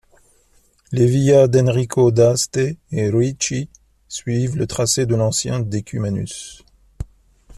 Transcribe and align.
Les 0.91 1.05
Via 1.05 1.43
Enrico 1.45 2.09
d'Aste 2.09 2.57
et 2.91 3.09
Ricci 3.11 3.69
suivent 4.07 4.57
le 4.57 4.65
tracé 4.65 5.05
de 5.05 5.13
l'ancien 5.15 5.59
Decumanus. 5.59 6.63